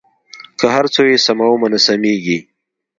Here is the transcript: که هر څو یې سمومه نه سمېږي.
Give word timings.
که 0.59 0.65
هر 0.75 0.85
څو 0.93 1.01
یې 1.09 1.17
سمومه 1.25 1.67
نه 1.73 1.79
سمېږي. 1.87 2.39